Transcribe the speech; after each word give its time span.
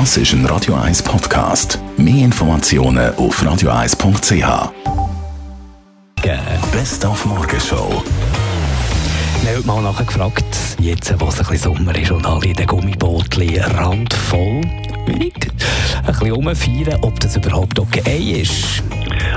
Das 0.00 0.16
ist 0.16 0.32
ein 0.32 0.44
Radio 0.46 0.74
1 0.74 1.04
Podcast. 1.04 1.78
Mehr 1.96 2.24
Informationen 2.24 3.14
auf 3.14 3.40
radio1.ch. 3.40 4.72
Best 6.72 7.06
auf 7.06 7.24
Morgenshow. 7.24 8.02
Wir 9.42 9.50
haben 9.50 9.56
heute 9.56 9.66
mal 9.68 9.82
nachher 9.82 10.04
gefragt, 10.04 10.44
jetzt 10.80 11.14
wo 11.20 11.28
es 11.28 11.38
ein 11.38 11.46
bisschen 11.46 11.76
Sommer 11.76 11.94
ist 11.96 12.10
und 12.10 12.26
alle 12.26 12.44
in 12.44 12.54
den 12.54 12.66
Gummibootchen 12.66 13.56
randvoll, 13.60 14.62
ein 15.06 15.30
bisschen 16.04 16.32
rumfeiern, 16.32 16.98
ob 17.02 17.20
das 17.20 17.36
überhaupt 17.36 17.78
okay 17.78 18.42
ist. 18.42 18.82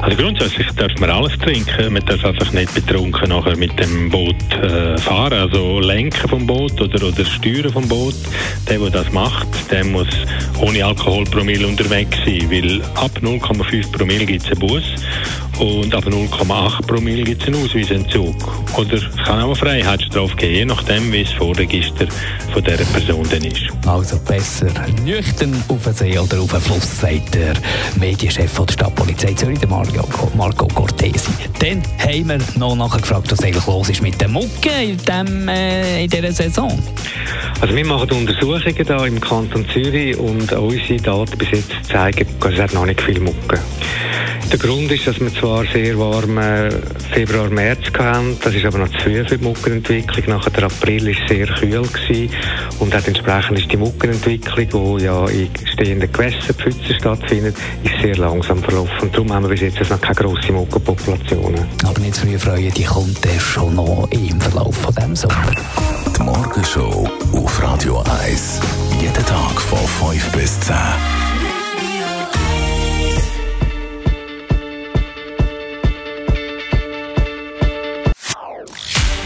Also 0.02 0.16
grundsätzlich 0.16 0.68
darf 0.76 0.92
man 1.00 1.10
alles 1.10 1.38
trinken. 1.40 1.94
Man 1.94 2.06
darf 2.06 2.24
einfach 2.24 2.52
nicht 2.52 2.74
betrunken 2.74 3.30
nachher 3.30 3.58
mit 3.58 3.78
dem 3.80 4.10
Boot 4.10 4.36
äh, 4.54 4.98
fahren. 4.98 5.34
Also 5.34 5.80
lenken 5.80 6.30
vom 6.30 6.46
Boot 6.46 6.80
oder, 6.80 7.08
oder 7.08 7.26
steuern 7.26 7.72
vom 7.72 7.88
Boot. 7.88 8.16
Der, 8.70 8.80
der 8.80 8.90
das 8.90 9.12
macht, 9.12 9.48
der 9.72 9.84
muss 9.86 10.08
ohne 10.60 10.86
Alkoholpromille 10.86 11.68
unterwegs 11.68 12.18
sein. 12.26 12.50
Weil 12.50 12.82
ab 12.96 13.12
0,5 13.22 13.92
Promille 13.92 14.26
gibt 14.26 14.44
es 14.44 14.52
einen 14.52 14.60
Bus 14.60 14.84
und 15.60 15.94
ab 15.94 16.06
0,8 16.06 16.86
Promille 16.86 17.24
gibt 17.24 17.42
es 17.42 17.48
einen 17.48 17.64
Ausweisentzug. 17.64 18.36
Oder 18.78 18.94
es 18.94 19.04
kann 19.26 19.40
auch 19.40 19.46
eine 19.46 19.56
Freiheitsstrafe 19.56 20.36
geben, 20.36 20.54
je 20.54 20.66
nachdem, 20.66 21.12
wie 21.12 21.24
das 21.24 21.34
Vorregister 21.34 22.08
von 22.54 22.64
dieser 22.64 22.86
Person 22.86 23.28
dann 23.30 23.44
ist. 23.44 23.64
Also 23.86 24.20
besser 24.20 24.68
nüchtern 25.04 25.64
auf 25.68 25.84
den 25.84 25.94
See 25.94 26.20
oder 26.20 26.42
auf 26.42 26.52
den 26.52 26.62
Fluss, 26.62 27.00
sagt 27.00 27.36
der 27.36 27.54
Medienchef 28.00 28.54
der 28.54 28.74
Stadtpolizei 28.74 29.34
Zürich, 29.34 29.60
der 29.60 29.70
Mario, 29.70 30.08
Marco 30.36 30.68
Cortesi. 30.68 31.32
Dann 31.60 31.82
haben 32.00 32.30
wir 32.30 32.40
noch 32.60 32.76
nachher 32.76 33.02
gefragt, 33.02 33.32
was 33.32 33.44
eigentlich 33.44 33.66
los 33.66 33.90
ist 33.90 34.02
mit 34.02 34.20
den 34.22 34.32
Mucken 34.32 34.72
in, 34.82 34.98
dem, 34.98 35.48
äh, 35.48 36.04
in 36.04 36.10
dieser 36.10 36.32
Saison. 36.32 36.78
Also 37.60 37.76
wir 37.76 37.86
machen 37.86 38.12
Untersuchungen 38.12 38.76
hier 38.76 39.06
im 39.06 39.20
Kanton 39.20 39.66
Zürich 39.74 40.18
und 40.18 40.52
unsere 40.52 40.98
Daten 40.98 41.38
bis 41.38 41.50
jetzt 41.52 41.72
zeigen, 41.90 42.28
es 42.48 42.60
hat 42.60 42.74
noch 42.74 42.86
nicht 42.86 43.02
viel 43.02 43.20
Mucke. 43.20 43.60
Der 44.50 44.60
Grund 44.60 44.90
ist, 44.94 45.06
dass 45.06 45.20
wir 45.20 45.34
zwar 45.34 45.66
sehr 45.66 46.00
warme 46.00 46.70
Februar, 47.12 47.50
März 47.50 47.92
hatten, 47.98 48.38
das 48.42 48.56
ist 48.56 48.66
aber 48.66 48.78
noch 48.78 48.88
zu 48.90 49.00
früh 49.00 49.26
für 49.26 49.38
die 49.38 49.44
Muckenentwicklung. 49.44 50.38
Nachher 50.38 50.52
der 50.52 50.64
April 50.64 51.06
war 51.08 51.28
sehr 51.28 51.48
kühl 51.48 51.82
gewesen 51.82 52.30
und 52.80 52.94
hat 52.94 53.08
entsprechend 53.10 53.60
ist 53.60 53.70
die 53.70 53.76
Muckenentwicklung, 53.76 54.98
die 55.00 55.04
ja 55.04 55.28
in 55.28 55.50
stehenden 55.66 56.10
Gewässern, 56.10 56.56
Pfützen 56.56 56.96
stattfindet, 56.98 57.58
ist 57.84 58.02
sehr 58.02 58.16
langsam 58.16 58.64
verlaufen. 58.64 59.02
Und 59.02 59.14
darum 59.14 59.34
haben 59.34 59.44
wir 59.44 59.50
bis 59.50 59.62
jetzt 59.62 59.90
noch 59.90 60.00
keine 60.00 60.16
grosse 60.16 60.54
Muckenpopulationen. 60.54 61.66
Aber 61.84 62.00
nicht 62.00 62.16
zu 62.16 62.26
früh 62.26 62.40
freuen, 62.40 62.72
die 62.72 62.86
kommt 62.86 63.26
erst 63.26 63.48
schon 63.48 63.76
noch 63.76 64.08
im 64.12 64.40
Verlauf 64.40 64.76
von 64.78 64.96
diesem 64.96 65.16
Sommer. 65.16 65.52
Die 66.18 66.24
Morgenshow 66.24 67.10
auf 67.34 67.64
Radio 67.64 68.02
1. 68.24 68.62
Jeden 69.02 69.26
Tag 69.26 69.62
von 69.62 70.10
5 70.10 70.32
bis 70.32 70.58
10. 70.62 70.76